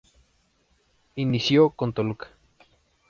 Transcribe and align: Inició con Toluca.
Inició 1.13 1.69
con 1.69 1.93
Toluca. 1.93 2.29